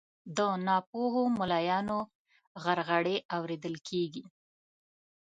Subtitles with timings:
[0.37, 1.99] د ناپوهو ملایانو
[2.63, 4.23] غرغړې اورېدل کیږي